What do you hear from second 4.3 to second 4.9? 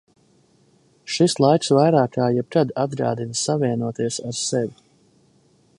ar sevi.